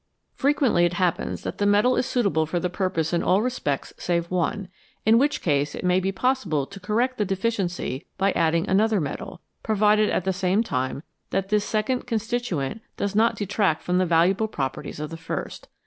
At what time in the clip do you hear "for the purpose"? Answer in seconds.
2.47-3.13